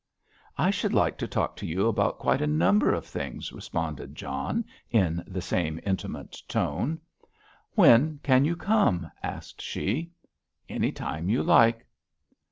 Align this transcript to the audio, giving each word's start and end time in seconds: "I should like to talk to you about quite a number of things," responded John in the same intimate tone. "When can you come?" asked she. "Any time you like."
"I 0.57 0.71
should 0.71 0.95
like 0.95 1.19
to 1.19 1.27
talk 1.27 1.55
to 1.57 1.65
you 1.67 1.85
about 1.87 2.17
quite 2.17 2.41
a 2.41 2.47
number 2.47 2.91
of 2.91 3.05
things," 3.05 3.53
responded 3.53 4.15
John 4.15 4.65
in 4.89 5.23
the 5.27 5.43
same 5.43 5.79
intimate 5.85 6.41
tone. 6.47 6.99
"When 7.75 8.19
can 8.23 8.43
you 8.43 8.55
come?" 8.55 9.11
asked 9.21 9.61
she. 9.61 10.09
"Any 10.67 10.91
time 10.91 11.29
you 11.29 11.43
like." 11.43 11.85